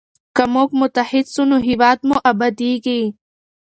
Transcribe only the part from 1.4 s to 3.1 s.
نو هیواد مو ابادیږي.